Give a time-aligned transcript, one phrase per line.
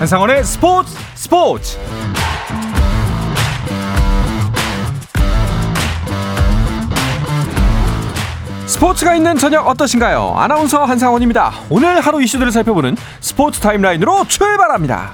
[0.00, 1.78] 한상원의 스포츠 스포츠
[8.64, 10.36] 스포츠가 있는 저녁 어떠신가요?
[10.38, 11.52] 아나운서 한상원입니다.
[11.68, 15.10] 오늘 하루 이슈들을 살펴보는 스포츠 타임라인으로 출발합니다.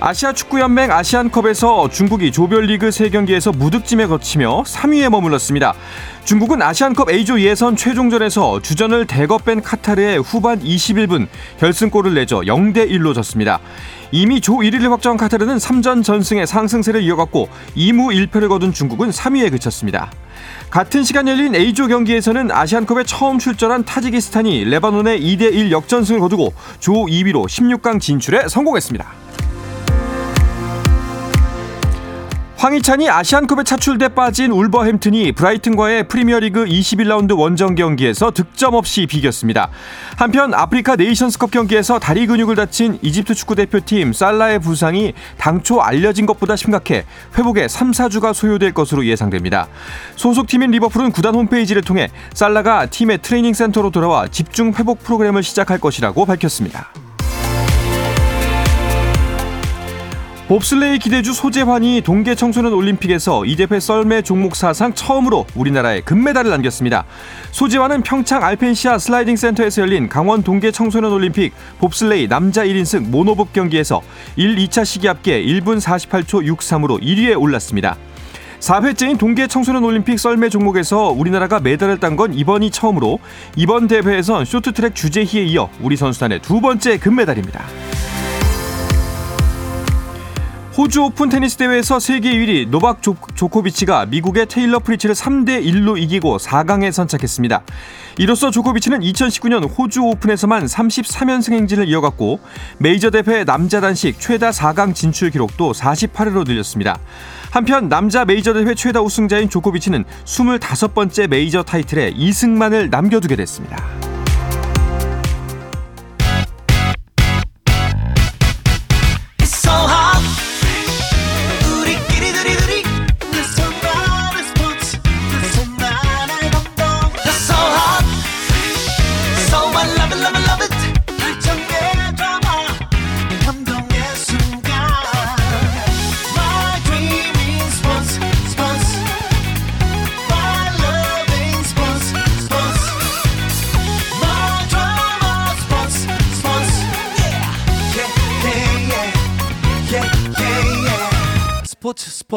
[0.00, 5.74] 아시아 축구연맹 아시안컵에서 중국이 조별리그 3경기에서 무득점에 거치며 3위에 머물렀습니다.
[6.28, 11.26] 중국은 아시안컵 A조 예선 최종전에서 주전을 대거 뺀 카타르에 후반 21분
[11.58, 13.60] 결승골을 내줘 0대 1로 졌습니다.
[14.12, 20.12] 이미 조 1위를 확정한 카타르는 3전 전승의 상승세를 이어갔고 2무 1패를 거둔 중국은 3위에 그쳤습니다.
[20.68, 27.46] 같은 시간 열린 A조 경기에서는 아시안컵에 처음 출전한 타지키스탄이 레바논의 2대1 역전승을 거두고 조 2위로
[27.46, 29.27] 16강 진출에 성공했습니다.
[32.58, 39.70] 황희찬이 아시안컵에 차출돼 빠진 울버햄튼이 브라이튼과의 프리미어리그 21라운드 원정 경기에서 득점 없이 비겼습니다.
[40.16, 46.56] 한편 아프리카 네이션스컵 경기에서 다리 근육을 다친 이집트 축구 대표팀 살라의 부상이 당초 알려진 것보다
[46.56, 47.04] 심각해
[47.38, 49.68] 회복에 3, 4주가 소요될 것으로 예상됩니다.
[50.16, 56.26] 소속팀인 리버풀은 구단 홈페이지를 통해 살라가 팀의 트레이닝 센터로 돌아와 집중 회복 프로그램을 시작할 것이라고
[56.26, 56.88] 밝혔습니다.
[60.48, 67.04] 봅슬레이 기대주 소재환이 동계 청소년 올림픽에서 이대회 썰매 종목 사상 처음으로 우리나라에 금메달을 안겼습니다.
[67.50, 74.00] 소재환은 평창 알펜시아 슬라이딩 센터에서 열린 강원 동계 청소년 올림픽 봅슬레이 남자 1인승 모노봅 경기에서
[74.36, 77.98] 1, 2차 시기 합계 1분 48초 63으로 1위에 올랐습니다.
[78.60, 83.18] 4회째인 동계 청소년 올림픽 썰매 종목에서 우리나라가 메달을 딴 건 이번이 처음으로
[83.54, 87.66] 이번 대회에선 쇼트트랙 주재희에 이어 우리 선수단의 두 번째 금메달입니다.
[90.78, 96.36] 호주 오픈 테니스 대회에서 세계 1위 노박 조, 조코비치가 미국의 테일러 프리츠를 3대 1로 이기고
[96.36, 97.62] 4강에 선착했습니다.
[98.18, 102.38] 이로써 조코비치는 2019년 호주 오픈에서만 33연승 행진을 이어갔고
[102.78, 106.96] 메이저 대회 남자 단식 최다 4강 진출 기록도 48회로 늘렸습니다.
[107.50, 113.84] 한편 남자 메이저 대회 최다 우승자인 조코비치는 25번째 메이저 타이틀에 2승만을 남겨두게 됐습니다.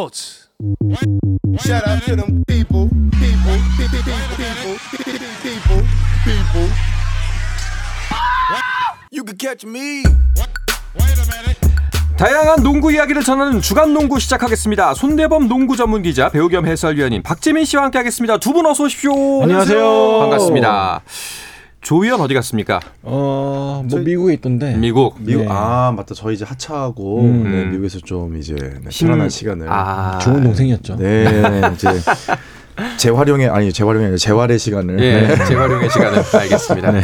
[0.01, 2.89] 스포츠 스포츠 Shout out to them people,
[3.19, 4.01] people, people,
[4.35, 4.78] people,
[5.44, 5.84] people,
[6.23, 6.69] people.
[9.12, 10.01] You can catch me.
[12.17, 14.94] 다양한 농구 이야기를 전하는 주간 농구 시작하겠습니다.
[14.94, 18.38] 손대범 농구 전문 기자, 배우 겸 해설위원인 박재민 씨와 함께하겠습니다.
[18.38, 19.41] 두 분 어서 오십시오.
[19.44, 20.19] 안녕하세요.
[20.19, 21.01] 반갑습니다.
[21.81, 22.80] 조희연 어디 갔습니까?
[23.02, 24.75] 어, 뭐 미국에 있던데.
[24.75, 25.16] 미국.
[25.19, 25.44] 미국.
[25.44, 25.47] 네.
[25.50, 26.14] 아, 맞다.
[26.14, 27.52] 저희 이제 하차하고 음.
[27.52, 29.68] 네, 미국에서 좀 이제 네, 편안한 시간을.
[29.69, 30.19] 아.
[30.19, 30.96] 좋은 동생이었죠.
[30.97, 31.88] 네, 이제
[32.97, 35.46] 재활용의 아니 재활용이 아니라 재활의 시간을 예, 네.
[35.46, 36.92] 재활용의 시간을 알겠습니다.
[36.92, 37.02] 네.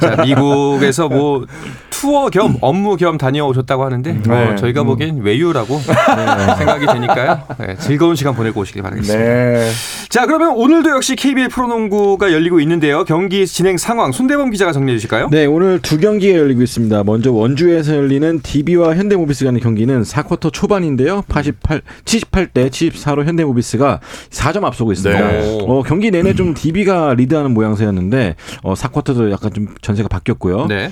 [0.00, 1.46] 자, 미국에서 뭐
[1.90, 4.52] 투어 겸 업무 겸 다녀오셨다고 하는데 네.
[4.52, 4.86] 어, 저희가 음.
[4.86, 6.56] 보기엔 외유라고 네.
[6.56, 7.42] 생각이 되니까요.
[7.58, 9.22] 네, 즐거운 시간 보내고 오시길 바라겠습니다.
[9.24, 9.70] 네.
[10.08, 13.04] 자, 그러면 오늘도 역시 KBL 프로농구가 열리고 있는데요.
[13.04, 15.28] 경기 진행 상황 손대범 기자가 정리해 주실까요?
[15.30, 17.04] 네, 오늘 두 경기가 열리고 있습니다.
[17.04, 21.22] 먼저 원주에서 열리는 DB와 현대모비스 간의 경기는 4쿼터 초반인데요.
[21.28, 25.19] 88 78대 74로 현대모비스가 4점 앞서고 있습니다.
[25.28, 25.58] 네.
[25.66, 30.66] 어, 경기 내내 좀 DB가 리드하는 모양새였는데 어, 4쿼터도 약간 좀 전세가 바뀌었고요.
[30.66, 30.90] 네.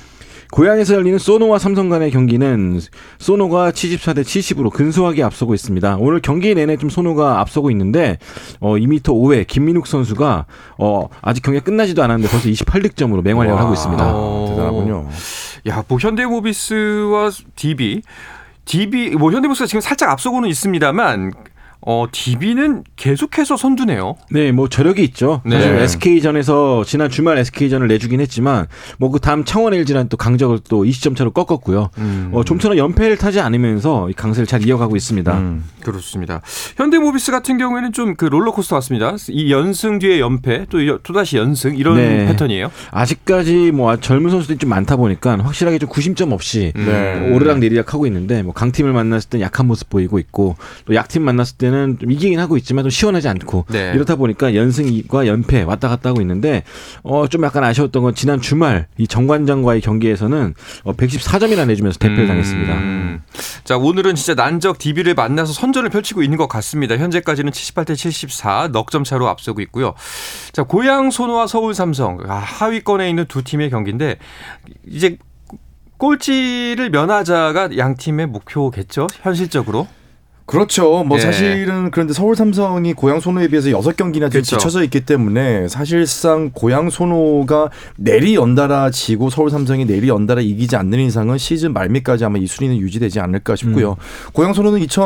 [0.51, 2.81] 고향에서 열리는 소노와 삼성 간의 경기는
[3.19, 5.97] 소노가 74대 70으로 근소하게 앞서고 있습니다.
[5.99, 8.19] 오늘 경기 내내 좀 소노가 앞서고 있는데
[8.61, 10.47] 어 2m 5회 김민욱 선수가
[10.79, 14.05] 어 아직 경기가 끝나지도 않았는데 벌써 28득점으로 맹활약을 하고 있습니다.
[14.49, 15.09] 대단하군요.
[15.69, 18.01] 야, 뭐 현대모비스와 DB
[18.65, 21.33] DB 뭐 현대모비스가 지금 살짝 앞서고는 있습니다만
[21.81, 24.17] 어, DB는 계속해서 선두네요.
[24.31, 25.41] 네, 뭐 저력이 있죠.
[25.45, 25.57] 네.
[25.57, 28.67] 사실 SK전에서 지난 주말 SK전을 내주긴 했지만
[28.99, 31.91] 뭐 그 다음 창원 LG랑 또 강적을 또 20점 차로 꺾었고요.
[31.99, 32.31] 음.
[32.33, 35.33] 어, 좀처럼 연패를 타지 않으면서 강세를 잘 이어가고 있습니다.
[35.39, 35.65] 음.
[35.83, 36.41] 그렇습니다.
[36.77, 39.15] 현대모비스 같은 경우에는 좀 그 롤러코스터 같습니다.
[39.29, 42.27] 이 연승 뒤에 연패 또 또다시 연승 이런 네.
[42.27, 42.71] 패턴이에요.
[42.91, 47.31] 아직까지 뭐 젊은 선수들이 좀 많다 보니까 확실하게 좀 구심점 없이 네.
[47.33, 51.57] 오르락 내리락 하고 있는데 뭐 강팀을 만났을 땐 약한 모습 보이고 있고 또 약팀 만났을
[51.59, 53.93] 때 때는 좀 이기긴 하고 있지만 좀 시원하지 않고 네.
[53.95, 56.63] 이렇다 보니까 연승과 연패 왔다 갔다 하고 있는데
[57.03, 60.55] 어 좀 약간 아쉬웠던 건 지난 주말 이 정관장과의 경기에서는
[60.85, 62.73] 어 114점이나 내주면서 대패를 당했습니다.
[62.73, 63.23] 음.
[63.65, 66.97] 자 오늘은 진짜 난적 DB를 만나서 선전을 펼치고 있는 것 같습니다.
[66.97, 69.93] 현재까지는 78대 74 넉 점 차로 앞서고 있고요.
[70.53, 74.17] 자 고양 소노와 서울 삼성 아, 하위권에 있는 두 팀의 경기인데
[74.87, 75.19] 이제
[75.99, 79.87] 꼴찌를 면하자가 양 팀의 목표겠죠 현실적으로.
[80.49, 81.05] 그렇죠.
[81.05, 81.21] 뭐 예.
[81.21, 84.57] 사실은 그런데 서울 삼성이 고양 소노에 비해서 여섯 경기나 지금 그렇죠.
[84.57, 91.01] 지쳐져 있기 때문에 사실상 고양 소노가 내리 연달아 지고 서울 삼성이 내리 연달아 이기지 않는
[91.01, 93.97] 이상은 시즌 말미까지 아마 이 순위는 유지되지 않을까 싶고요.
[94.33, 95.05] 고양 소노는 2000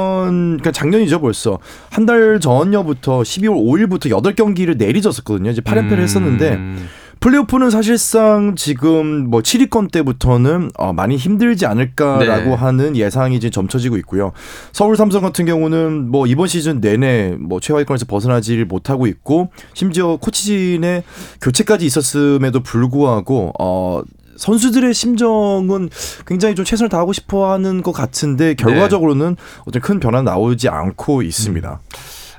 [0.58, 1.58] 그러니까 작년이죠 벌써
[1.90, 5.50] 한 달 전여부터 12월 5일부터 여덟 경기를 내리졌었거든요.
[5.50, 6.88] 이제 8연패를 했었는데 음.
[7.22, 12.54] 플레이오프는 사실상 지금 뭐 7위권 때부터는 어 많이 힘들지 않을까라고 네.
[12.54, 14.32] 하는 예상이 이제 점쳐지고 있고요.
[14.72, 21.04] 서울 삼성 같은 경우는 뭐 이번 시즌 내내 뭐 최하위권에서 벗어나지 못하고 있고 심지어 코치진의
[21.40, 24.02] 교체까지 있었음에도 불구하고 어
[24.36, 25.90] 선수들의 심정은
[26.26, 31.80] 굉장히 좀 최선을 다하고 싶어 하는 것 같은데 결과적으로는 어떤 큰 변화 나오지 않고 있습니다.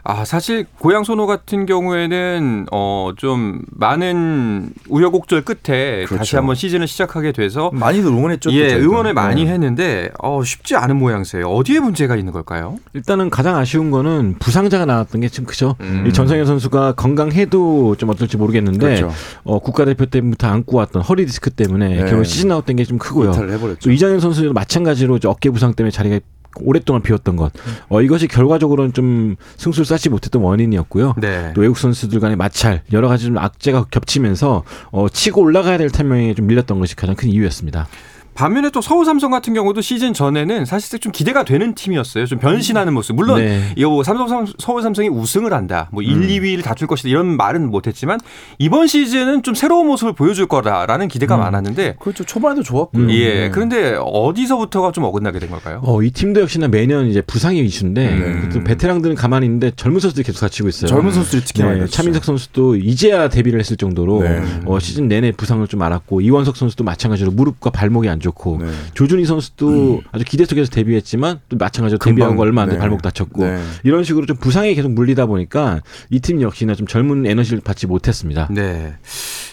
[0.05, 6.17] 아 사실 고양 소노 같은 경우에는 어 좀 많은 우여곡절 끝에 그렇죠.
[6.17, 8.49] 다시 한번 시즌을 시작하게 돼서 많이들 응원했죠.
[8.49, 8.85] 또예 저희가.
[8.85, 9.51] 응원을 많이 네.
[9.51, 11.47] 했는데 어 쉽지 않은 모양새예요.
[11.47, 12.77] 어디에 문제가 있는 걸까요?
[12.93, 15.75] 일단은 가장 아쉬운 거는 부상자가 나왔던 게좀 크죠.
[15.81, 16.05] 음.
[16.07, 19.11] 이 전성현 선수가 건강해도 좀 어떨지 모르겠는데 그렇죠.
[19.43, 22.05] 어, 국가대표 때부터 안고 왔던 허리 디스크 때문에 네.
[22.09, 23.29] 결국 시즌 아웃된 게 좀 크고요.
[23.31, 23.79] 이탈을 해버렸죠.
[23.81, 26.19] 또 이장현 선수도 마찬가지로 어깨 부상 때문에 자리가
[26.61, 27.51] 오랫동안 비었던 것.
[27.89, 31.15] 어, 이것이 결과적으로는 좀 승수를 쌓지 못했던 원인이었고요.
[31.17, 31.51] 네.
[31.55, 36.33] 또 외국 선수들 간의 마찰, 여러 가지 좀 악재가 겹치면서 어, 치고 올라가야 될 타이밍에
[36.33, 37.87] 좀 밀렸던 것이 가장 큰 이유였습니다.
[38.35, 42.25] 반면에 또 서울 삼성 같은 경우도 시즌 전에는 사실상 좀 기대가 되는 팀이었어요.
[42.25, 43.15] 좀 변신하는 모습.
[43.15, 43.61] 물론 네.
[43.75, 45.89] 이거 뭐 삼성 삼- 서울 삼성이 우승을 한다.
[45.91, 47.09] 뭐 1, 2위를 다툴 것이다.
[47.09, 48.19] 이런 말은 못 했지만
[48.57, 52.23] 이번 시즌은 좀 새로운 모습을 보여줄 거다라는 기대가 많았는데 그렇죠.
[52.23, 53.11] 초반에도 좋았고요.
[53.11, 53.33] 예.
[53.33, 53.49] 네.
[53.51, 55.81] 그런데 어디서부터가 좀 어긋나게 된 걸까요?
[55.83, 58.49] 어, 이 팀도 역시나 매년 이제 부상이 이슈인데 네.
[58.49, 60.87] 또 베테랑들은 가만히 있는데 젊은 선수들이 계속 다치고 있어요.
[60.87, 61.95] 젊은 선수들이 특히 많이 네, 다치죠.
[61.97, 64.41] 차민석 선수도 이제야 데뷔를 했을 정도로 네.
[64.65, 68.71] 어, 시즌 내내 부상을 좀 앓았고 이원석 선수도 마찬가지로 무릎과 발목이 안 좋고 네.
[68.95, 72.79] 조준희 선수도 아주 기대 속에서 데뷔했지만 또 마찬가지로 금방, 데뷔하고 얼마 안돼 네.
[72.79, 73.61] 발목 다쳤고 네.
[73.83, 78.47] 이런 식으로 좀 부상에 계속 물리다 보니까 이 팀 역시나 좀 젊은 에너지를 받지 못했습니다.
[78.49, 78.93] 네.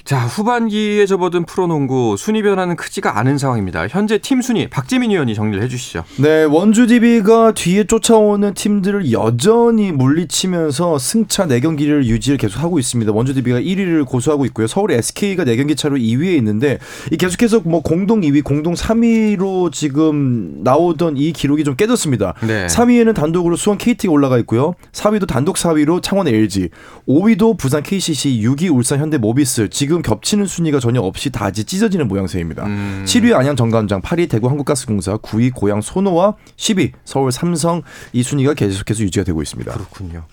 [0.04, 3.86] 자, 후반기에 접어든 프로농구 순위 변화는 크지가 않은 상황입니다.
[3.88, 6.04] 현재 팀 순위 박재민 위원이 정리를 해 주시죠.
[6.16, 13.12] 네, 원주 DB가 뒤에 쫓아오는 팀들을 여전히 물리치면서 승차 4경기를 유지를 계속하고 있습니다.
[13.12, 14.66] 원주 DB가 1위를 고수하고 있고요.
[14.66, 16.78] 서울 SK가 4경기 차로 2위에 있는데
[17.10, 22.34] 이 계속해서 뭐 공동 2위, 공동 3위로 지금 나오던 이 기록이 좀 깨졌습니다.
[22.46, 22.66] 네.
[22.66, 24.74] 3위에는 단독으로 수원 KT가 올라가 있고요.
[24.92, 26.68] 4위도 단독 4위로 창원 LG,
[27.08, 29.68] 5위도 부산 KCC, 6위 울산 현대 모비스.
[29.70, 32.66] 지금 겹치는 순위가 전혀 없이 다 이제 찢어지는 모양새입니다.
[32.66, 33.04] 음.
[33.06, 39.02] 7위 안양 정감장, 8위 대구 한국가스공사, 9위 고양 소노와 10위 서울 삼성 이 순위가 계속해서
[39.02, 39.72] 유지가 되고 있습니다.
[39.72, 40.24] 그렇군요.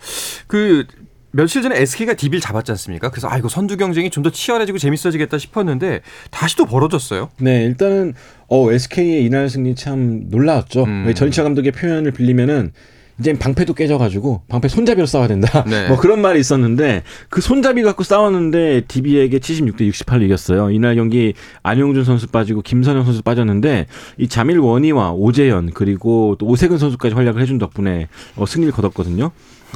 [0.48, 0.86] 그
[1.32, 3.10] 며칠 전에 SK가 DB를 잡았지 않습니까?
[3.12, 6.02] 그래서 아 이거 선두 경쟁이 좀 더 치열해지고 재밌어지겠다 싶었는데
[6.32, 7.30] 다시 또 벌어졌어요.
[7.40, 8.14] 네, 일단은
[8.48, 10.84] 어, SK의 이날 승리 참 놀라웠죠.
[10.86, 11.14] 음.
[11.14, 12.72] 전희철 감독의 표현을 빌리면은
[13.20, 15.64] 이제 방패도 깨져가지고 방패 손잡이로 싸워야 된다.
[15.68, 15.88] 네.
[15.88, 20.70] 뭐 그런 말이 있었는데 그 손잡이 갖고 싸웠는데 DB에게 76대 68로 이겼어요.
[20.70, 21.34] 이날 경기
[21.64, 27.42] 안용준 선수 빠지고 김선영 선수 빠졌는데 이 자밀 원희와 오재현 그리고 또 오세근 선수까지 활약을
[27.42, 29.32] 해준 덕분에 어, 승리를 거뒀거든요.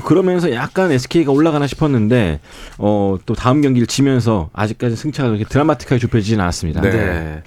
[0.05, 2.39] 그러면서 약간 SK가 올라가나 싶었는데
[2.77, 6.81] 어, 또 다음 경기를 지면서 아직까지 승차가 그렇게 드라마틱하게 좁혀지진 않았습니다.
[6.81, 6.91] 네.
[6.91, 7.43] 네.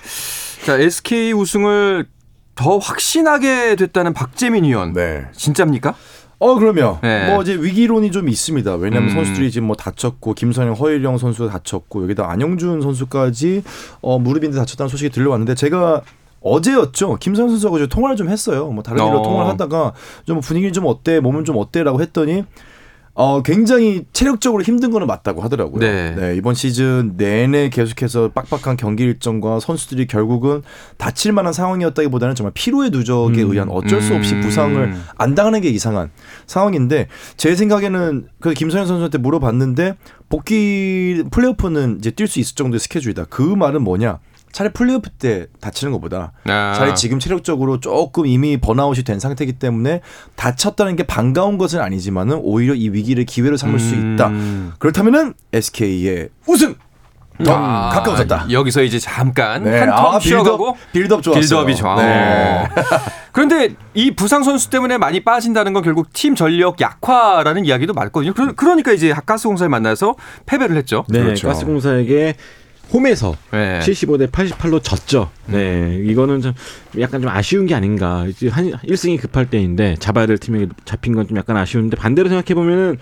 [0.64, 2.06] 자 SK 우승을
[2.54, 4.92] 더 확신하게 됐다는 박재민 위원.
[4.92, 5.26] 네.
[5.32, 5.94] 진짜입니까?
[6.38, 7.30] 어 그러면 네.
[7.30, 8.75] 뭐 이제 위기론이 좀 있습니다.
[8.76, 9.14] 왜냐하면 음.
[9.14, 13.62] 선수들이 지금 뭐 다쳤고 김선영, 허일영 선수가 다쳤고 여기다 안영준 선수까지
[14.02, 16.02] 어 무릎인데 다쳤다는 소식이 들려왔는데 제가
[16.40, 17.16] 어제였죠.
[17.16, 18.68] 김선영 선수하고 좀 통화를 좀 했어요.
[18.68, 19.23] 뭐 다른 일로 어.
[19.23, 19.94] 통화를 하다가
[20.26, 22.44] 좀 분위기 좀 어때, 몸은 좀 어때라고 했더니
[23.16, 25.78] 어 굉장히 체력적으로 힘든 거는 맞다고 하더라고요.
[25.78, 26.35] 네.
[26.37, 30.62] 이번 시즌 내내 계속해서 빡빡한 경기 일정과 선수들이 결국은
[30.97, 33.50] 다칠 만한 상황이었다기보다는 정말 피로의 누적에 음.
[33.52, 34.40] 의한 어쩔 수 없이 음.
[34.40, 36.11] 부상을 안 당하는 게 이상한
[36.47, 37.06] 상황인데
[37.37, 39.94] 제 생각에는 그 김선현 선수한테 물어봤는데
[40.28, 43.26] 복귀 플레이오프는 이제 뛸 수 있을 정도의 스케줄이다.
[43.30, 44.18] 그 말은 뭐냐?
[44.54, 46.73] 차라리 플레이오프 때 다치는 것보다 아.
[46.76, 50.00] 차라리 지금 체력적으로 조금 이미 번아웃이 된 상태이기 때문에
[50.37, 54.28] 다쳤다는 게 반가운 것은 아니지만은 오히려 이 위기를 기회로 삼을 수 있다.
[54.28, 54.73] 음.
[54.78, 56.76] 그렇다면은 SK의 우승
[57.44, 58.46] 더 가까워졌다.
[58.52, 59.80] 여기서 이제 잠깐 네.
[59.84, 61.40] 한 텀 아, 쉬어가고 빌드업, 빌드업 좋았어요.
[61.40, 61.96] 빌드업이 좋아.
[62.00, 62.62] 네.
[62.62, 62.68] 어.
[63.32, 68.34] 그런데 이 부상 선수 때문에 많이 빠진다는 건 결국 팀 전력 약화라는 이야기도 맞거든요.
[68.34, 70.14] 그러- 그러 니까 이제 가스공사를 만나서
[70.46, 71.04] 패배를 했죠.
[71.08, 71.49] 네, 그렇죠.
[71.49, 72.37] 가스공사에게
[72.92, 73.80] 홈에서 네.
[73.80, 75.30] 75대 88로 졌죠.
[75.46, 76.52] 네, 이거는 좀
[77.00, 78.26] 약간 좀 아쉬운 게 아닌가.
[78.28, 82.54] 이제 한 1승이 급할 때인데 잡아야 될 팀에게 잡힌 건 좀 약간 아쉬운데 반대로 생각해
[82.54, 82.98] 보면은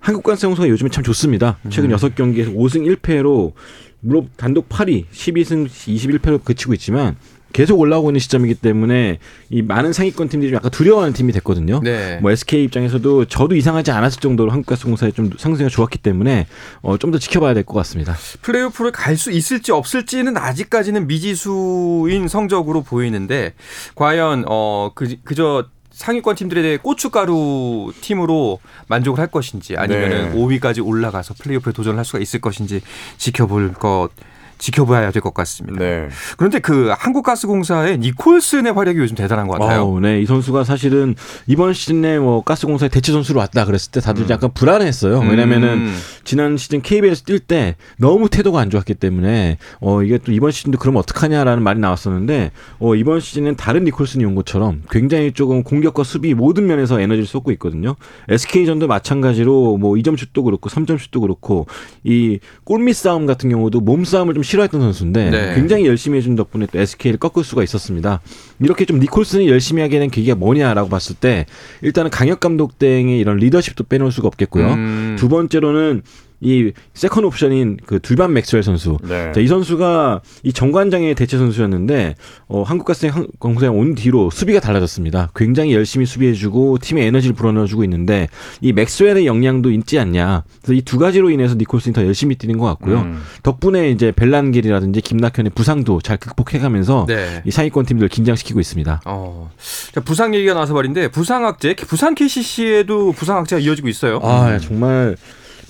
[0.00, 1.58] 한국가스공사가 요즘에 참 좋습니다.
[1.68, 3.52] 최근 여섯 경기에서 5승 1패로
[4.00, 7.16] 물론 단독 8위, 12승 21패로 그치고 있지만
[7.56, 11.80] 계속 올라오고 있는 시점이기 때문에 이 많은 상위권 팀들이 좀 약간 두려워하는 팀이 됐거든요.
[11.82, 12.18] 네.
[12.20, 16.46] 뭐 SK 입장에서도 저도 이상하지 않았을 정도로 한국가스공사의 좀 상승이 좋았기 때문에
[16.82, 18.14] 어, 좀 더 지켜봐야 될 것 같습니다.
[18.42, 23.54] 플레이오프를 갈 수 있을지 없을지는 아직까지는 미지수인 성적으로 보이는데
[23.94, 28.58] 과연 어 그, 그저 상위권 팀들에 대해 고춧가루 팀으로
[28.88, 30.36] 만족을 할 것인지 아니면은 네.
[30.36, 32.82] 5위까지 올라가서 플레이오프에 도전을 할 수가 있을 것인지
[33.16, 34.10] 지켜볼 것
[34.58, 35.78] 지켜봐야 될 것 같습니다.
[35.78, 36.08] 네.
[36.36, 39.80] 그런데 그 한국가스공사의 니콜슨의 활약이 요즘 대단한 것 같아요.
[39.80, 41.14] 아우, 네, 이 선수가 사실은
[41.46, 45.18] 이번 시즌에 뭐 가스공사의 대체 선수로 왔다 그랬을 때 다들 약간 불안했어요.
[45.20, 45.96] 왜냐면은 음.
[46.24, 50.78] 지난 시즌 KBS 뛸 때 너무 태도가 안 좋았기 때문에 어 이게 또 이번 시즌도
[50.78, 56.34] 그러면 어떡하냐라는 말이 나왔었는데 어 이번 시즌은 다른 니콜슨이 온 것처럼 굉장히 조금 공격과 수비
[56.34, 57.96] 모든 면에서 에너지를 쏟고 있거든요.
[58.28, 61.66] SK전도 마찬가지로 뭐 2점 슛도 그렇고 3점 슛도 그렇고
[62.04, 65.54] 이 골밑 싸움 같은 경우도 몸 싸움을 좀 싫어했던 선수인데 네.
[65.54, 68.20] 굉장히 열심히 해준 덕분에 또 SK를 꺾을 수가 있었습니다.
[68.60, 71.46] 이렇게 좀 니콜슨이 열심히 하게 된 계기가 뭐냐라고 봤을 때
[71.82, 74.72] 일단은 강혁 감독대행의 이런 리더십도 빼놓을 수가 없겠고요.
[74.72, 75.16] 음.
[75.18, 76.02] 두 번째로는
[76.46, 78.96] 이 second option인 그 듀반 맥스웰 선수.
[79.02, 79.32] 네.
[79.32, 82.14] 자, 이 선수가 이 정관장의 대체 선수였는데
[82.48, 85.30] 어, 한국가스공사에 온 뒤로 수비가 달라졌습니다.
[85.34, 88.28] 굉장히 열심히 수비해주고 팀의 에너지를 불어넣어주고 있는데
[88.60, 90.44] 이 맥스웰의 역량도 있지 않냐.
[90.62, 93.00] 그래서 이 두 가지로 인해서 니콜슨이 더 열심히 뛰는 것 같고요.
[93.00, 93.20] 음.
[93.42, 97.42] 덕분에 이제 벨란길이라든지 김낙현의 부상도 잘 극복해가면서 네.
[97.44, 99.02] 이 상위권 팀들 긴장시키고 있습니다.
[99.04, 99.50] 어.
[99.92, 104.20] 자, 부상 얘기가 나와서 말인데 부상 학제 부산 KCC에도 부상 학제가 이어지고 있어요.
[104.22, 105.16] 아 정말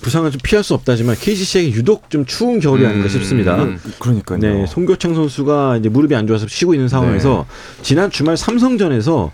[0.01, 3.63] 부상은 좀 피할 수 없다지만 KCC에게 유독 좀 추운 겨울이 아닌가 싶습니다.
[3.63, 3.79] 음.
[3.99, 4.39] 그러니까요.
[4.39, 7.45] 네, 송교창 선수가 이제 무릎이 안 좋아서 쉬고 있는 상황에서
[7.81, 9.31] 지난 주말 삼성전에서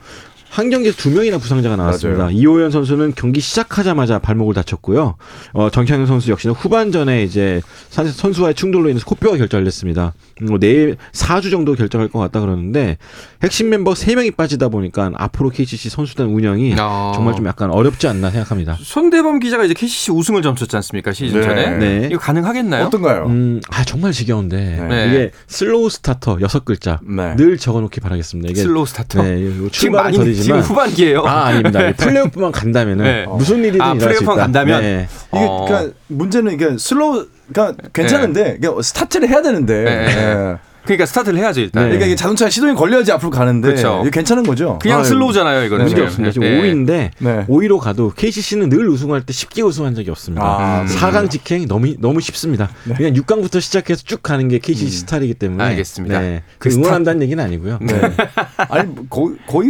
[0.53, 2.25] 한 경기에서 두 명이나 부상자가 나왔습니다.
[2.25, 2.37] 맞아요.
[2.37, 5.15] 이호연 선수는 경기 시작하자마자 발목을 다쳤고요.
[5.53, 10.13] 어, 정창현 선수 역시는 후반전에 이제 선- 선수와의 충돌로 인해서 코뼈가 결절됐습니다.
[10.43, 12.99] 음, 뭐 내일 4주 정도 결정할 것 같다 그러는데
[13.41, 17.13] 핵심 멤버 3명이 빠지다 보니까 앞으로 KCC 선수단 운영이 아.
[17.15, 18.77] 정말 좀 약간 어렵지 않나 생각합니다.
[18.79, 21.47] 손대범 기자가 이제 KCC 우승을 점쳤지 않습니까 시즌 네.
[21.47, 22.09] 전에 네.
[22.11, 22.85] 이거 가능하겠나요?
[22.85, 23.25] 어떤가요?
[23.25, 25.07] 음, 아 정말 지겨운데 네.
[25.07, 27.35] 이게 slow starter 여섯 글자 네.
[27.37, 28.51] 늘 적어놓기 바라겠습니다.
[28.51, 29.23] 이게 slow starter.
[29.23, 29.39] 네,
[29.71, 31.23] 출발은 많이 더디지만 지금 후반기예요.
[31.25, 31.87] 아 아닙니다.
[31.87, 33.25] 이 플레이오프만 간다면은 네.
[33.27, 34.43] 무슨 일이든 아, 일어날 수 플레이오프만 있다.
[34.43, 34.81] 간다면?
[34.81, 35.07] 네.
[35.33, 35.65] 이게 어.
[35.67, 39.91] 그러니까 문제는 이게 slow 그러니까 괜찮은데 이게 스타트를 해야 되는데 네.
[40.07, 40.57] 예.
[40.85, 41.83] 그러니까 스타트를 해야죠 일단.
[41.83, 41.89] 네.
[41.89, 43.99] 그러니까 이게 자동차 시동이 걸려야지 앞으로 가는데 그렇죠.
[44.01, 44.79] 이게 괜찮은 거죠.
[44.81, 45.85] 그냥 아유, slow잖아요 이거는.
[45.85, 46.07] 문제 지금.
[46.07, 46.31] 없습니다.
[46.33, 46.61] 지금 네.
[46.61, 47.45] 5위인데 네.
[47.47, 50.43] 5위로 가도 KCC는 늘 우승할 때 쉽게 우승한 적이 없습니다.
[50.45, 50.85] 아, 음.
[50.87, 52.69] 4강 직행이 너무 너무 쉽습니다.
[52.97, 56.19] 그냥 6강부터 시작해서 쭉 가는 게 KCC 스타일이기 때문에 알겠습니다.
[56.19, 56.43] 네.
[56.59, 57.79] 그그 응원한다는 얘기는 아니고요.
[57.81, 58.01] 네.
[58.69, 59.69] 아니 뭐 거의 거의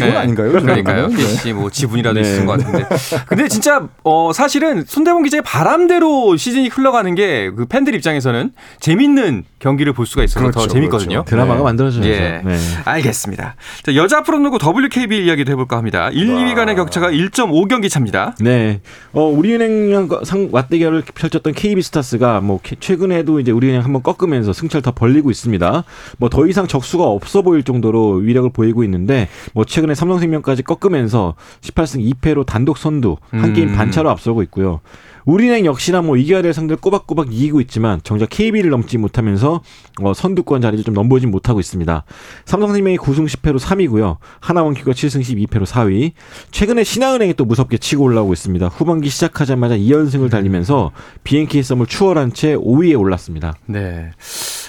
[0.00, 0.16] 네.
[0.16, 0.52] 아닌가요?
[0.52, 1.08] 그러니까요.
[1.08, 1.16] 네.
[1.16, 2.28] KCC 뭐 지분이라도 네.
[2.28, 2.86] 있는 것 같은데.
[3.26, 9.92] 근데 진짜 어 사실은 손대범 기자의 바람대로 시즌이 흘러가는 게 그 팬들 입장에서는 재밌는 경기를
[9.92, 11.08] 볼 수가 있어 서더 그렇죠, 재밌거든요.
[11.24, 11.30] 그렇죠.
[11.30, 11.62] 드라마가 네.
[11.64, 12.08] 만들어져야죠.
[12.08, 12.42] 예.
[12.44, 12.56] 네.
[12.84, 13.56] 알겠습니다.
[13.82, 16.10] 자, 여자 프로농구 WKB 이야기도 해볼까 합니다.
[16.10, 18.34] 1, 2위 간의 격차가 1.5경기 차입니다.
[18.40, 18.80] 네.
[19.12, 24.90] 어, 우리은행이랑 상 맞대결을 펼쳤던 KB스타스가 뭐 캐- 최근에도 이제 우리은행 한번 꺾으면서 승차를 더
[24.90, 25.84] 벌리고 있습니다.
[26.18, 32.12] 뭐 더 이상 적수가 없어 보일 정도로 위력을 보이고 있는데 뭐 최근에 삼성생명까지 꺾으면서 18승
[32.14, 33.52] 2패로 단독 선두 한 음.
[33.54, 34.80] 게임 반차로 앞서고 있고요.
[35.24, 39.62] 우리은행 역시나 뭐 이겨야 될 상대를 꼬박꼬박 이기고 있지만 정작 KB를 넘지 못하면서
[40.02, 42.04] 어, 선두권 자리를 좀 넘보진 못하고 있습니다.
[42.44, 44.18] 삼성생명이 9승 10패로 3위고요.
[44.40, 46.12] 하나원큐가 7승 12패로 4위.
[46.50, 48.68] 최근에 신한은행이 또 무섭게 치고 올라오고 있습니다.
[48.68, 50.92] 후반기 시작하자마자 2연승을 달리면서
[51.24, 53.54] BNK 썸을 추월한 채 5위에 올랐습니다.
[53.66, 54.10] 네.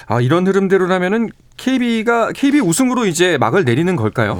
[0.06, 4.38] 아, 이런 흐름대로라면은 KB가 KB 우승으로 이제 막을 내리는 걸까요?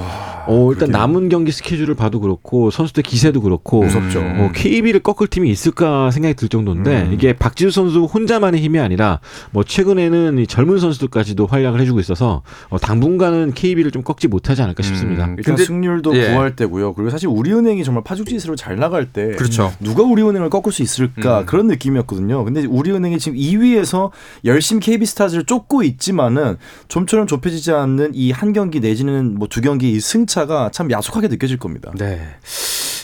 [0.49, 4.19] 어, 일단 남은 경기 스케줄을 봐도 그렇고 선수들 기세도 그렇고 무섭죠.
[4.21, 7.13] 어, KB를 꺾을 팀이 있을까 생각이 들 정도인데 음.
[7.13, 9.19] 이게 박지수 선수 혼자만의 힘이 아니라
[9.51, 14.83] 뭐 최근에는 이 젊은 선수들까지도 활약을 해주고 있어서 어, 당분간은 KB를 좀 꺾지 못하지 않을까
[14.83, 15.25] 싶습니다.
[15.25, 15.35] 음.
[15.37, 16.29] 일단 근데- 승률도 예.
[16.31, 16.93] 구할 때고요.
[16.93, 19.73] 그리고 사실 우리은행이 정말 파죽지세로 잘 나갈 때 그렇죠.
[19.81, 21.45] 누가 우리은행을 꺾을 수 있을까 음.
[21.45, 22.45] 그런 느낌이었거든요.
[22.45, 24.11] 근데 우리은행이 지금 2위에서
[24.45, 26.57] 열심히 KB스타즈를 쫓고 있지만은
[26.87, 31.27] 좀 처럼 좁혀지지 않는 이 한 경기 내지는 뭐 두 경기 이 승차가 참 야속하게
[31.29, 31.91] 느껴질 겁니다.
[31.97, 32.21] 네.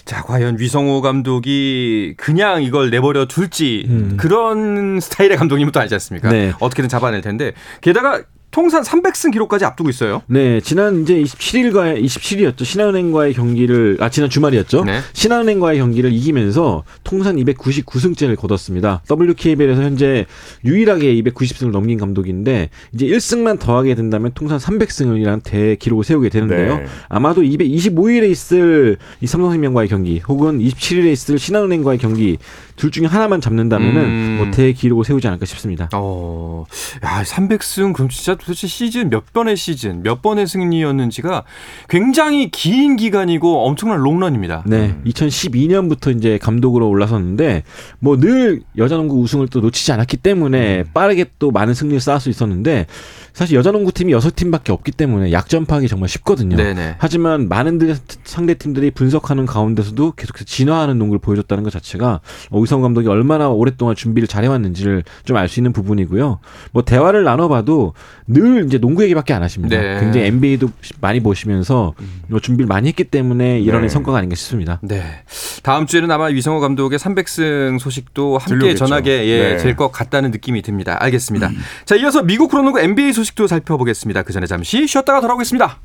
[0.06, 4.18] 자, 과연 위성호 감독이 그냥 이걸 내버려 둘지 음.
[4.18, 6.30] 그런 스타일의 감독님은 또 아니지 않습니까?
[6.30, 6.54] 네.
[6.60, 8.22] 어떻게든 잡아낼 텐데 게다가
[8.54, 10.22] 통산 300승 기록까지 앞두고 있어요.
[10.28, 12.64] 네, 지난 이제 27일과의 27일이었죠.
[12.64, 14.84] 신한은행과의 경기를 아 지난 주말이었죠.
[14.86, 15.00] 네.
[15.14, 19.02] 신한은행과의 경기를 이기면서 통산 299승째를 거뒀습니다.
[19.10, 20.28] WKBL에서 현재
[20.64, 26.78] 유일하게 290승을 넘긴 감독인데 이제 1승만 더하게 된다면 통산 300승이라는 대기록을 세우게 되는데요.
[26.78, 26.86] 네.
[27.10, 32.38] 아마도 225일에 있을 이 삼성생명과의 경기 혹은 27일에 있을 신한은행과의 경기
[32.76, 34.36] 둘 중에 하나만 잡는다면은 음.
[34.38, 35.90] 뭐 대기록을 세우지 않을까 싶습니다.
[35.94, 36.66] 어,
[37.04, 41.44] 야, 300승 그럼 진짜 도대체 시즌 몇 번의 시즌, 몇 번의 승리였는지가
[41.90, 44.64] 굉장히 긴 기간이고 엄청난 롱런입니다.
[44.66, 47.64] 네, 2012년부터 이제 감독으로 올라섰는데
[48.00, 52.86] 뭐 늘 여자농구 우승을 또 놓치지 않았기 때문에 빠르게 또 많은 승리를 쌓을 수 있었는데
[53.34, 56.56] 사실 여자농구 팀이 여섯 팀밖에 없기 때문에 약점 파악이 정말 쉽거든요.
[56.56, 56.96] 네네.
[57.00, 62.22] 하지만 많은 들- 상대 팀들이 분석하는 가운데서도 계속해서 진화하는 농구를 보여줬다는 것 자체가
[62.52, 66.40] 오이성 감독이 얼마나 오랫동안 준비를 잘해왔는지를 좀 알 수 있는 부분이고요.
[66.72, 67.94] 뭐 대화를 나눠봐도
[68.34, 69.80] 늘 이제 농구 얘기밖에 안 하십니다.
[69.80, 70.00] 네.
[70.00, 71.94] 굉장히 NBA도 많이 보시면서
[72.28, 73.90] 뭐 준비를 많이 했기 때문에 이런 네.
[73.90, 74.80] 성과가 아닌가 싶습니다.
[74.82, 75.04] 네.
[75.64, 78.86] 다음 주에는 아마 위성호 감독의 300승 소식도 함께 들려오겠죠.
[78.86, 79.58] 전하게 예, 네.
[79.58, 80.98] 될것 같다는 느낌이 듭니다.
[81.00, 81.52] 알겠습니다.
[81.86, 84.24] 자, 이어서 미국 프로농구 NBA 소식도 살펴보겠습니다.
[84.24, 85.80] 그 전에 잠시 쉬었다가 돌아오겠습니다.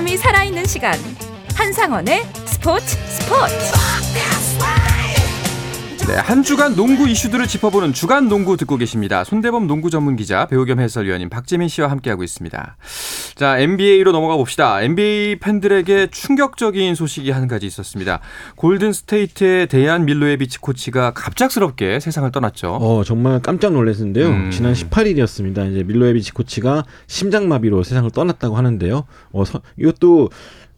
[0.00, 0.98] 짜릿함이 살아있는 시간.
[1.54, 3.99] 한상원의 스포츠 스포츠
[6.10, 9.22] 네, 한 주간 농구 이슈들을 짚어보는 주간 농구 듣고 계십니다.
[9.22, 12.76] 손대범 농구 전문 기자, 배우 겸 해설위원인 박재민 씨와 함께하고 있습니다.
[13.36, 14.82] 자, NBA로 넘어가 봅시다.
[14.82, 18.18] NBA 팬들에게 충격적인 소식이 한 가지 있었습니다.
[18.56, 22.78] 골든 스테이트의 데얀 밀로예비치 코치가 갑작스럽게 세상을 떠났죠.
[22.80, 24.26] 어, 정말 깜짝 놀랐는데요.
[24.30, 24.50] 음.
[24.50, 25.70] 지난 18일이었습니다.
[25.70, 29.04] 이제 밀로예비치 코치가 심장마비로 세상을 떠났다고 하는데요.
[29.30, 30.30] 어, 서- 이것도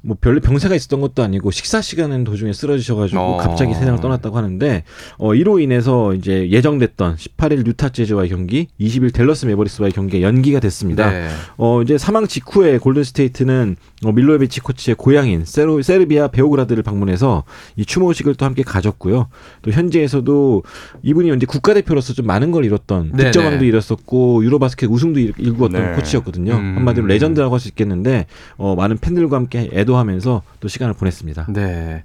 [0.05, 3.37] 뭐 별로 병세가 있었던 것도 아니고 식사 시간은 도중에 쓰러지셔가지고 어.
[3.37, 4.83] 갑자기 세상을 떠났다고 하는데
[5.19, 11.11] 어, 이로 인해서 이제 예정됐던 18일 유타 재즈와의 경기, 20일 댈러스 매버릭스와의 경기가 연기가 됐습니다.
[11.11, 11.29] 네.
[11.57, 17.45] 어, 이제 사망 직후에 골든 스테이트는 어, 밀로예비치 코치의 고향인 세르, 세르비아 베오그라드를 방문해서
[17.77, 19.29] 이 추모식을 또 함께 가졌고요.
[19.63, 20.63] 또 현지에서도
[21.03, 23.31] 이분이 이제 국가대표로서 좀 많은 걸 이뤘던 네네.
[23.31, 25.93] 득점왕도 이뤘었고 유로바스켓 우승도 일- 일구었던 네.
[25.97, 26.53] 코치였거든요.
[26.55, 26.77] 음.
[26.77, 31.47] 한마디로 레전드라고 할 수 있겠는데 어, 많은 팬들과 함께 애도 하면서 또 시간을 보냈습니다.
[31.51, 32.05] 네.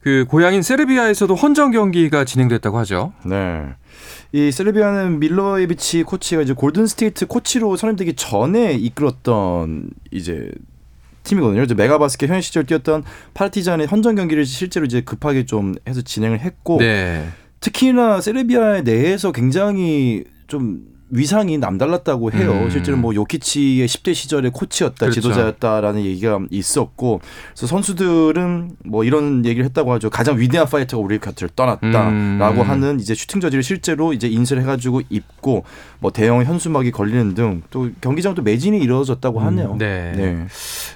[0.00, 3.12] 그 고향인 세르비아에서도 헌정 경기가 진행됐다고 하죠.
[3.24, 3.62] 네.
[4.32, 10.50] 이 세르비아는 밀로예비치 코치가 이제 골든 스테이트 코치로 선임되기 전에 이끌었던 이제
[11.22, 11.62] 팀이거든요.
[11.62, 13.04] 이제 메가바스켓 현 시절 뛰었던
[13.34, 17.28] 파르티잔의 헌정 경기를 실제로 이제 급하게 좀 해서 진행을 했고 네.
[17.60, 22.52] 특히나 세르비아 내에서 굉장히 좀 위상이 남달랐다고 해요.
[22.52, 22.70] 음.
[22.70, 25.20] 실제로 뭐 요키치의 10대 시절의 코치였다, 그렇죠.
[25.20, 27.20] 지도자였다라는 얘기가 있었고,
[27.52, 30.10] 그래서 선수들은 뭐 이런 얘기를 했다고 하죠.
[30.10, 32.68] 가장 위대한 파이터가 우리 곁을 떠났다라고 음.
[32.68, 35.64] 하는 이제 슈팅 저지를 실제로 이제 인쇄를 해가지고 입고
[36.00, 39.76] 뭐 대형 현수막이 걸리는 등 또 경기장도 매진이 이루어졌다고 하네요.
[39.78, 40.12] 네.
[40.16, 40.46] 네.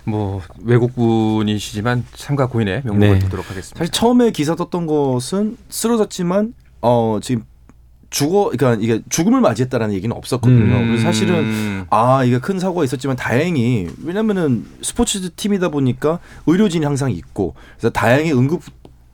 [0.05, 3.18] 뭐 외국분이시지만 삼가 고인의 명복을 네.
[3.18, 3.79] 빌도록 하겠습니다.
[3.79, 7.44] 사실 처음에 기사 떴던 것은 쓰러졌지만 어 지금
[8.16, 10.74] 죽어 그러니까 이게 죽음을 맞이했다라는 얘기는 없었거든요.
[10.74, 10.87] 음.
[10.87, 11.85] 그래서 사실은 음.
[11.90, 18.33] 아 이게 큰 사고가 있었지만 다행히 왜냐면은 스포츠 팀이다 보니까 의료진이 항상 있고 그래서 다행히
[18.33, 18.62] 응급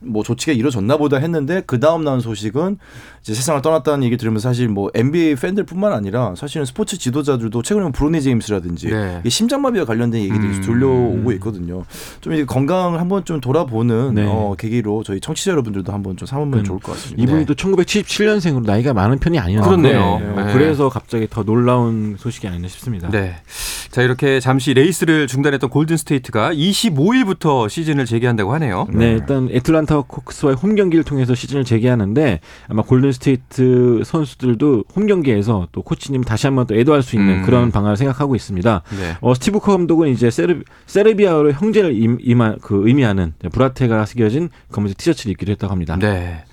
[0.04, 2.78] 뭐 조치가 이루어졌나 보다 했는데 그 다음 나온 소식은
[3.22, 7.92] 이제 세상을 떠났다는 얘기 들으면서 사실 뭐 NBA 팬들뿐만 아니라 사실은 스포츠 지도자들도 최근에 뭐
[7.92, 9.22] 브로니 제임스라든지 네.
[9.28, 10.60] 심장마비와 관련된 얘기들이 음.
[10.60, 11.84] 들려오고 있거든요.
[12.20, 14.26] 좀 이제 건강을 한번 좀 돌아보는 네.
[14.26, 16.64] 어, 계기로 저희 청취자 여러분들도 한번 좀 삼으면 음.
[16.64, 17.22] 좋을 것 같습니다.
[17.22, 17.44] 이분이 네.
[17.46, 20.02] 또 1977년생으로 나이가 많은 편이 아니었는데 그렇네요.
[20.02, 20.52] 어, 네.
[20.52, 23.08] 그래서 갑자기 더 놀라운 소식이 아니나 싶습니다.
[23.10, 23.36] 네.
[23.92, 28.86] 자, 이렇게 잠시 레이스를 중단했던 골든 스테이트가 25일부터 시즌을 재개한다고 하네요.
[28.90, 35.68] 네, 일단 애틀란타 호크스와의 홈 경기를 통해서 시즌을 재개하는데 아마 골든 스테이트 선수들도 홈 경기에서
[35.72, 37.42] 또 코치님 다시 한번 또 애도할 수 있는 음.
[37.42, 38.82] 그런 방안을 생각하고 있습니다.
[38.98, 39.16] 네.
[39.20, 44.96] 어, 스티브 커 감독은 이제 세르, 세르비아어로 형제를 임, 임한, 그 의미하는 brate가 새겨진 검은색
[44.96, 45.98] 티셔츠를 입기로 했다고 합니다.
[46.00, 46.44] 네.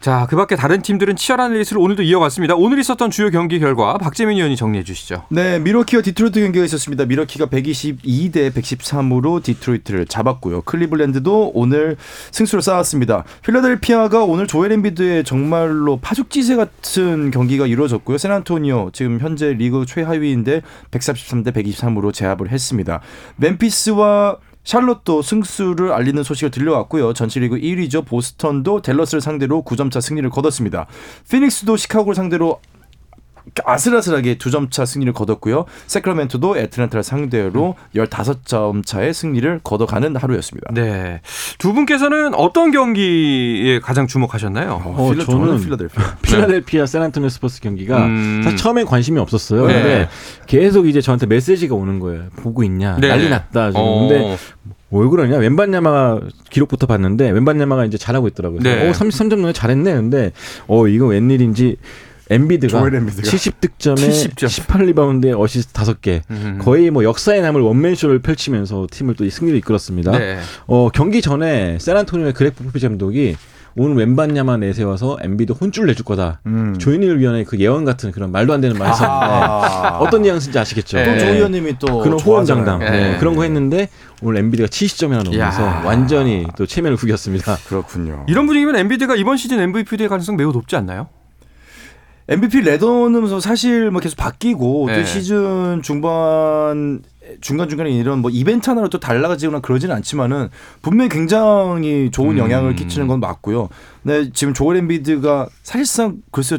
[0.00, 2.56] 자, 그 밖에 다른 팀들은 치열한 레이스를 오늘도 이어갔습니다.
[2.56, 5.26] 오늘 있었던 주요 경기 결과 박재민 위원이 정리해 주시죠.
[5.28, 6.79] 네, 밀워키와 디트로이트 경기가 있었습니다.
[7.06, 10.62] 밀워키가 122대 113으로 디트로이트를 잡았고요.
[10.62, 11.96] 클리블랜드도 오늘
[12.30, 13.24] 승수를 쌓았습니다.
[13.42, 18.18] 필라델피아가 오늘 조엘 엠비드의 정말로 파죽지세 같은 경기가 이루어졌고요.
[18.18, 23.00] 샌안토니오 지금 현재 리그 최하위인데 133대 123으로 제압을 했습니다.
[23.36, 27.14] 멤피스와 샬롯도 승수를 알리는 소식을 들려왔고요.
[27.14, 28.04] 전체 리그 1위죠.
[28.06, 30.86] 보스턴도 댈러스를 상대로 9점차 승리를 거뒀습니다.
[31.30, 32.60] 피닉스도 시카고를 상대로
[33.64, 35.64] 아슬아슬하게 두 점 차 승리를 거뒀고요.
[35.86, 40.72] 새크라멘토도 애틀랜타를 상대로 15점 차의 승리를 거둬가는 하루였습니다.
[40.72, 41.20] 네.
[41.58, 44.82] 두 분께서는 어떤 경기에 가장 주목하셨나요?
[44.84, 46.16] 어, 필라, 저는 저는 필라델피아.
[46.22, 48.40] 필라델피아 샌안토니오 스퍼스 경기가 음.
[48.44, 49.66] 사실 처음에 관심이 없었어요.
[49.66, 49.72] 네.
[49.74, 50.08] 근데
[50.46, 52.24] 계속 이제 저한테 메시지가 오는 거예요.
[52.36, 52.96] 보고 있냐?
[53.00, 53.08] 네.
[53.08, 53.72] 난리 났다.
[53.74, 54.08] 어.
[54.08, 54.36] 근데
[54.92, 55.36] 왜 그러냐?
[55.38, 58.60] 웸반야마가 기록부터 봤는데 웸반야마가 이제 잘하고 있더라고요.
[58.60, 58.88] 네.
[58.88, 59.92] 어, 33점 넣어 잘했네.
[59.94, 60.32] 근데
[60.66, 61.76] 어 이거 웬일인지
[62.30, 64.94] 엠비드가 70득점에 70점.
[64.94, 66.22] 18리바운드에 어시스트 5개.
[66.30, 66.58] 음.
[66.62, 70.12] 거의 뭐 역사에 남을 원맨쇼를 펼치면서 팀을 또 이 승리로 이끌었습니다.
[70.12, 70.38] 네.
[70.66, 73.36] 어, 경기 전에 샌안토니오의 그렉 포포비치 감독이
[73.76, 76.40] 오늘 웸반야마 내세워서 엠비드 혼쭐 내줄 거다.
[76.46, 76.76] 음.
[76.78, 79.98] 조현일 위원의 그 예언 같은 그런 말도 안 되는 말을 썼는데 아.
[80.00, 80.98] 어떤 뉘앙스인지 아시겠죠?
[80.98, 81.04] 네.
[81.04, 81.18] 또 네.
[81.18, 82.90] 조 위원님이 또 그런 호언장담 네.
[82.90, 83.88] 네, 그런 거 했는데
[84.22, 85.82] 오늘 엠비드가 70점이나 넣으면서 야.
[85.84, 87.56] 완전히 또 체면을 구겼습니다.
[87.66, 88.26] 그렇군요.
[88.28, 91.08] 이런 분위기면 엠비드가 이번 시즌 MVP 될 가능성 매우 높지 않나요?
[92.30, 94.96] MVP 레더는 사실 뭐 계속 바뀌고 네.
[94.96, 97.02] 또 시즌 중반
[97.40, 100.48] 중간 중간에 이런 뭐 이벤트 하나로 또 달라지거나 그러지는 않지만은
[100.80, 102.38] 분명히 굉장히 좋은 음.
[102.38, 103.68] 영향을 끼치는 건 맞고요.
[104.02, 106.58] 네 지금 조엘 엠비드가 사실상 글쎄 요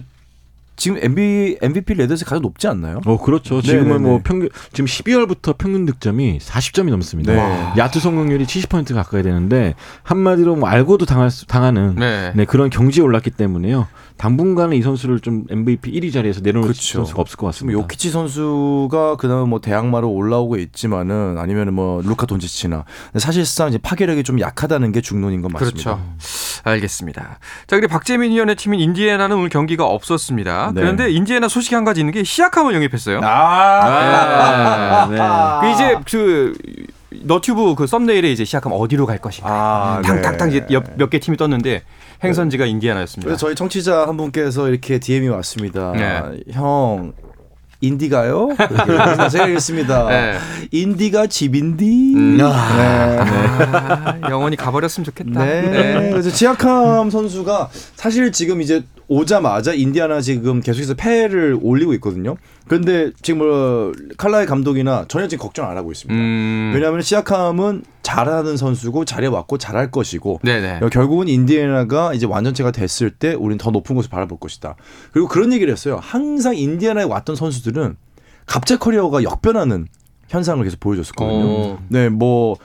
[0.82, 3.02] 지금 MB, MVP 레더에서 가장 높지 않나요?
[3.06, 3.62] 어 그렇죠.
[3.62, 3.84] 네네네.
[3.84, 7.34] 지금은 뭐 평균 지금 12월부터 평균 득점이 40점이 넘습니다.
[7.34, 7.74] 네.
[7.78, 12.32] 야투 성공률이 70% 가까이 되는데 한마디로 뭐 알고도 당할 수, 당하는 네.
[12.36, 13.90] 네, 그런 경지에 올랐기 때문에요.
[14.18, 16.98] 당분간은 이 선수를 좀 MVP 1위 자리에서 내려놓을 그렇죠.
[16.98, 17.80] 선수가 없을 것 같습니다.
[17.80, 22.86] 요키치 선수가 그다음 뭐 대학마로 올라오고 있지만은 아니면은 뭐 루카 돈치치나
[23.18, 25.96] 사실상 이제 파괴력이 좀 약하다는 게 중론인 건 맞습니다.
[25.96, 26.14] 그렇죠.
[26.64, 27.40] 알겠습니다.
[27.68, 30.72] 자, 그리고 박재민 위원의 팀인 인디애나는 오늘 경기가 없었습니다.
[30.76, 30.82] 네.
[30.82, 33.22] 그런데 인디애나 소식이 한 가지 있는 게 시약함을 영입했어요.
[33.24, 35.18] 아, 네.
[35.62, 36.54] 그 이제 그
[37.24, 39.50] 너튜브 그 썸네일에 이제 시약함 어디로 갈 것인가.
[39.50, 40.58] 아, 탕탕탕 네.
[40.58, 41.84] 이제 몇 개 팀이 떴는데
[42.24, 43.36] 행선지가 인디애나였습니다.
[43.36, 45.92] 저희 청취자 한 분께서 이렇게 DM이 왔습니다.
[45.94, 46.22] 네.
[46.52, 47.14] 형
[47.82, 48.50] 인디가요?
[49.32, 50.06] 제가 읽습니다.
[50.10, 50.38] 네.
[50.72, 52.14] 인디가 집인디.
[52.16, 52.38] 음.
[52.38, 52.44] 네.
[52.44, 55.44] 아, 영원히 가버렸으면 좋겠다.
[55.44, 56.10] 네.
[56.12, 62.38] 그래서 지아캄 선수가 사실 지금 이제 오자마자 인디아나 지금 계속해서 패를 올리고 있거든요.
[62.66, 66.18] 그런데 지금 뭐 칼라일 감독이나 전혀 지금 걱정 안 하고 있습니다.
[66.18, 66.72] 음.
[66.74, 70.80] 왜냐하면 시아캄은 잘하는 선수고 잘해왔고 잘할 것이고 네네.
[70.94, 74.76] 결국은 인디애나가 이제 완전체가 됐을 때 우리는 더 높은 곳을 바라볼 것이다.
[75.12, 76.00] 그리고 그런 얘기를 했어요.
[76.02, 77.98] 항상 인디애나에 왔던 선수들은
[78.46, 79.88] 갑자기 커리어가 역변하는
[80.30, 81.46] 현상을 계속 보여줬었거든요.
[81.46, 81.80] 어.
[81.90, 82.56] 네, 뭐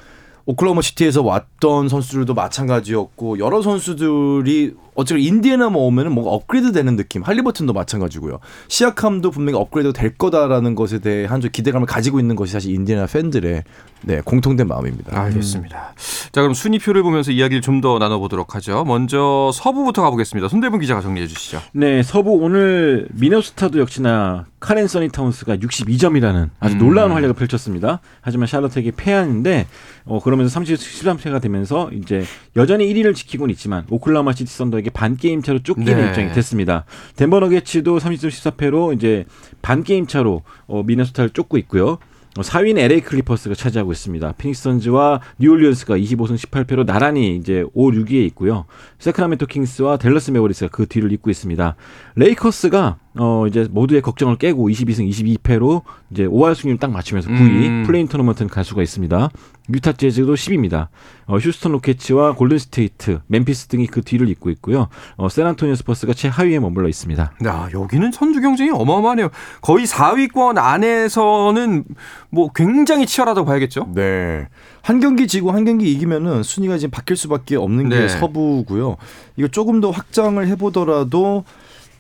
[0.45, 7.23] 오클라호마 시티에서 왔던 선수들도 마찬가지였고 여러 선수들이 어쨌든 인디애나 뭐 오면은 뭔가 업그레이드 되는 느낌.
[7.23, 8.39] 할리버튼도 마찬가지고요.
[8.69, 13.63] 시아캄도 분명히 업그레이드 될 거다라는 것에 대해 한좀 기대감을 가지고 있는 것이 사실 인디애나 팬들의
[14.03, 15.19] 네, 공통된 마음입니다.
[15.21, 15.95] 알겠습니다.
[16.33, 18.85] 자, 그럼 순위표를 보면서 이야기를 좀 더 나눠 보도록 하죠.
[18.87, 20.49] 먼저 서부부터 가보겠습니다.
[20.49, 21.61] 손대범 기자가 정리해 주시죠.
[21.73, 26.79] 네, 서부 오늘 미네소타도 역시나 칼 앤서니 타운스가 62점이라는 아주 음.
[26.79, 28.01] 놀라운 활약을 펼쳤습니다.
[28.23, 29.67] 하지만 샬럿에게 패하는데
[30.07, 32.25] 어 그러면서 30승, 13패가 되면서 이제
[32.57, 36.09] 여전히 1위를 지키고는 있지만 오클라호마 시티 썬더에게 반 게임 차로 쫓기는 네.
[36.09, 36.85] 입장이 됐습니다.
[37.17, 39.25] 덴버 너기츠도 30승 14패로 이제
[39.63, 41.99] 반 게임 차로 어 미네소타를 쫓고 있고요.
[42.37, 44.33] 어, 4위는 LA 클리퍼스가 차지하고 있습니다.
[44.33, 48.67] 피닉스 선즈와 뉴올리언스가 25승 18패로 나란히 이제 5, 6위에 있고요.
[48.99, 51.77] 새크라멘토 킹스와 댈러스 매버릭스가 그 뒤를 잇고 있습니다.
[52.17, 57.85] 레이커스가 어 이제 모두의 걱정을 깨고 22승 22패로 이제 5할 승률 딱 맞추면서 9위 음.
[57.87, 59.31] play-in 토너먼트는 갈 수가 있습니다.
[59.71, 60.89] 유타 재즈도 10위입니다.
[61.27, 64.89] 어, 휴스턴 로케츠와 골든 스테이트, 멤피스 등이 그 뒤를 잇고 있고요.
[65.17, 67.33] 어, 샌안토니오 스퍼스가 최하위에 머물러 있습니다.
[67.47, 69.31] 야, 여기는 선두 경쟁이 어마어마하네요.
[69.61, 71.85] 거의 4위권 안에서는
[72.31, 73.91] 뭐 굉장히 치열하다고 봐야겠죠?
[73.95, 74.47] 네.
[74.83, 78.09] 한 경기 지고 한 경기 이기면은 순위가 지금 바뀔 수밖에 없는 게 네.
[78.09, 78.97] 서부고요.
[79.37, 81.45] 이거 조금 더 확장을 해 보더라도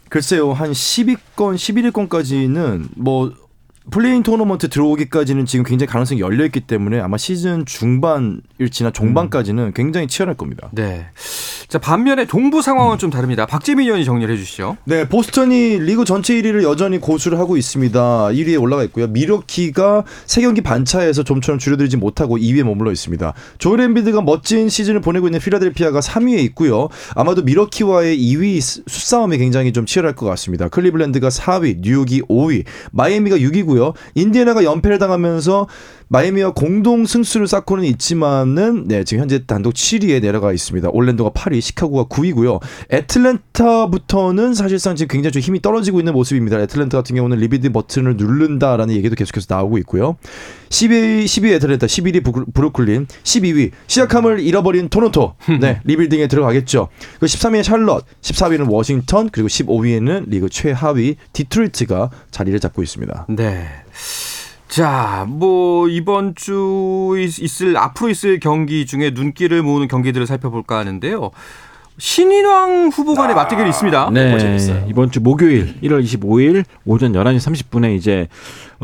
[0.09, 3.33] 글쎄요 한 10위권, 11위권까지는 뭐
[3.91, 10.37] play-in 토너먼트 들어오기까지는 지금 굉장히 가능성이 열려 있기 때문에 아마 시즌 중반일지나 종반까지는 굉장히 치열할
[10.37, 10.69] 겁니다.
[10.73, 11.07] 네.
[11.69, 13.45] 자, 반면에 동부 상황은 좀 다릅니다.
[13.45, 14.77] 박재민 위원이 정리를 해 주시죠.
[14.85, 18.01] 네, 보스턴이 리그 전체 1위를 여전히 고수를 하고 있습니다.
[18.01, 19.09] 1위에 올라가 있고요.
[19.09, 23.35] 밀워키가 세 경기 반 차에서 좀처럼 줄어들지 못하고 2위에 머물러 있습니다.
[23.59, 26.89] 조엘 엠비드가 멋진 시즌을 보내고 있는 필라델피아가 3위에 있고요.
[27.15, 30.69] 아마도 밀워키와의 2위 수싸움이 굉장히 좀 치열할 것 같습니다.
[30.69, 33.76] 클리블랜드가 4위, 뉴욕이 5위, 마이애미가 6위고요.
[34.15, 35.67] 인디애나가 연패를 당하면서
[36.09, 40.91] 마이애미와 공동 승수를 쌓고는 있지만은 네, 지금 현재 단독 7위에 내려가 있습니다.
[40.93, 42.61] 올랜도가 8위, 시카고가 9위고요.
[42.93, 46.61] 애틀랜타부터는 사실상 지금 굉장히 좀 힘이 떨어지고 있는 모습입니다.
[46.61, 50.17] 애틀랜타 같은 경우는 rebuild 버튼을 누른다라는 얘기도 계속해서 나오고 있고요.
[50.69, 55.35] 10위, 10위 애틀랜타, 11위 브루클린, 12위 시아캄을 잃어버린 토론토.
[55.61, 56.89] 네, 리빌딩에 들어가겠죠.
[57.19, 63.27] 그리고 13위에 샬럿, 14위는 워싱턴, 그리고 15위에는 리그 최하위 디트로이트가 자리를 잡고 있습니다.
[63.31, 63.67] 네.
[64.69, 71.31] 자, 뭐 이번 주 있을 앞으로 있을 경기 중에 눈길을 모으는 경기들을 살펴볼까 하는데요.
[71.99, 74.11] 신인왕 후보 간의 아, 맞대결이 있습니다.
[74.13, 74.33] 네,
[74.89, 77.39] 이번 주 목요일 1월 25일 오전 11시
[77.71, 78.29] 30분에 이제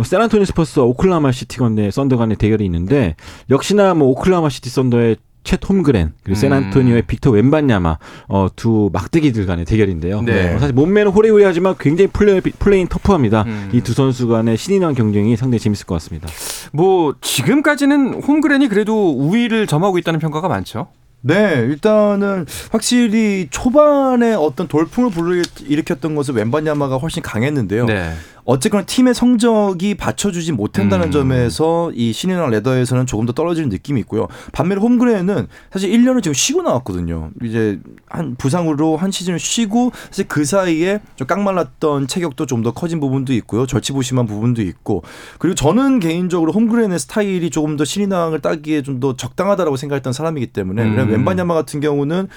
[0.02, 3.14] 샌안토니오 스퍼스 오클라호마 시티 썬더 간의 대결이 있는데
[3.50, 7.06] 역시나 뭐 오클라호마 시티 썬더의 쳇 홈그렌 그리고 샌안토니오의 음.
[7.06, 10.22] 빅터 웸반야마 어, 두 막대기들 간의 대결인데요.
[10.22, 10.54] 네.
[10.54, 13.42] 어, 사실 몸매는 호리호리하지만 굉장히 플레이, 플레인 터프합니다.
[13.46, 13.70] 음.
[13.72, 16.28] 이 두 선수 간의 신인왕 경쟁이 상당히 재밌을 것 같습니다.
[16.72, 20.88] 뭐 지금까지는 홈그랜이 그래도 우위를 점하고 있다는 평가가 많죠.
[21.24, 27.86] 네, 일단은 확실히 초반에 어떤 돌풍을 불러일으켰던 것은 웬반야마가 훨씬 강했는데요.
[27.86, 28.12] 네.
[28.44, 31.10] 어쨌거나 팀의 성적이 받쳐주지 못한다는 음.
[31.12, 34.28] 점에서 이 신인왕 레더에서는 조금 더 떨어지는 느낌이 있고요.
[34.52, 37.30] 반면에 홈그레는 사실 1년을 지금 쉬고 나왔거든요.
[37.42, 37.78] 이제
[38.08, 43.32] 한 부상으로 한 시즌을 쉬고 사실 그 사이에 좀 깡말랐던 체격도 좀 더 커진 부분도
[43.34, 43.66] 있고요.
[43.66, 45.02] 절치부심한 부분도 있고
[45.38, 50.84] 그리고 저는 개인적으로 홈그레의 스타일이 조금 더 신인왕을 따기에 좀 더 적당하다라고 생각했던 사람이기 때문에
[50.84, 51.10] 음.
[51.10, 52.28] 웬바냐마 같은 경우는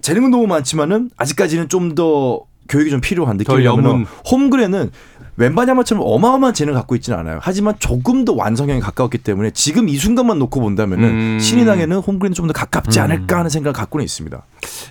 [0.00, 4.90] 재능은 너무 많지만은 아직까지는 좀더 교육이 좀 필요한 느낌이라면 홈그레는
[5.36, 7.38] 웬바냐마처럼 어마어마한 재능을 갖고 있지는 않아요.
[7.42, 11.38] 하지만 조금 더 완성형에 가까웠기 때문에 지금 이 순간만 놓고 본다면은 음.
[11.40, 13.04] 신인왕에는 홈그레는 좀더 가깝지 음.
[13.04, 14.42] 않을까 하는 생각을 갖고는 있습니다.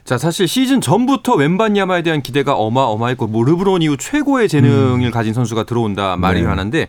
[0.03, 5.11] 자, 사실 시즌 전부터 웬바냐마에 대한 기대가 어마어마했고 뭐 르브론 이후 최고의 재능을 음.
[5.11, 6.47] 가진 선수가 들어온다 말이 네.
[6.47, 6.87] 많은데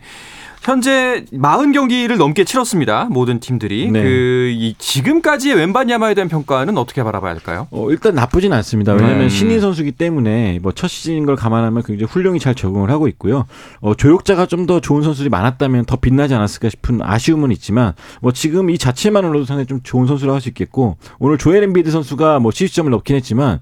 [0.65, 3.05] 현재 40경기를 넘게 치렀습니다.
[3.11, 3.91] 모든 팀들이.
[3.91, 4.01] 네.
[4.01, 7.67] 그, 이, 지금까지의 웬바냐마에 대한 평가는 어떻게 바라봐야 할까요?
[7.69, 8.93] 어, 일단 나쁘진 않습니다.
[8.93, 9.29] 왜냐하면 음.
[9.29, 13.45] 신인 선수기 때문에 뭐 첫 시즌인 걸 감안하면 굉장히 훌륭히 잘 적응을 하고 있고요.
[13.79, 18.71] 어, 조력자가 좀 더 좋은 선수들이 많았다면 더 빛나지 않았을까 싶은 아쉬움은 있지만 뭐 지금
[18.71, 23.15] 이 자체만으로도 상당히 좀 좋은 선수를 할수 있겠고 오늘 조엘 엠비드 선수가 뭐 70점을 넣긴
[23.15, 23.59] 했지만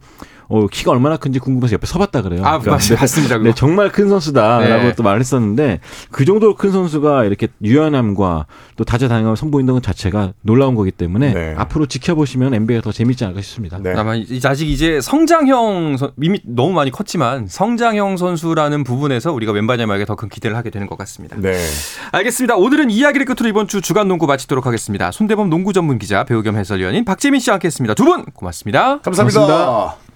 [0.49, 2.41] 어, 키가 얼마나 큰지 궁금해서 옆에 서봤다 그래요.
[2.45, 3.37] 아, 그러니까 네, 맞습니다.
[3.39, 4.93] 네, 정말 큰 선수다라고 네.
[4.95, 5.79] 또 말했었는데
[6.11, 11.55] 그 정도로 큰 선수가 이렇게 유연함과 또 다재다능함을 선보인다는 것 자체가 놀라운 거기 때문에 네.
[11.57, 13.79] 앞으로 지켜보시면 NBA가 더 재밌지 않을까 싶습니다.
[13.81, 13.93] 네.
[13.95, 14.13] 아마
[14.45, 20.69] 아직 이제 성장형 이미 너무 많이 컸지만 성장형 선수라는 부분에서 우리가 왼바냐마에게 더큰 기대를 하게
[20.69, 21.35] 되는 것 같습니다.
[21.39, 21.57] 네.
[22.11, 22.55] 알겠습니다.
[22.55, 25.11] 오늘은 이야기를 끝으로 이번 주 주간 농구 마치도록 하겠습니다.
[25.11, 27.93] 손대범 농구 전문 기자 배우 겸 해설위원인 박재민 씨와 함께했습니다.
[27.95, 28.99] 두 분 고맙습니다.
[28.99, 29.39] 감사합니다.
[29.39, 30.12] 고맙습니다.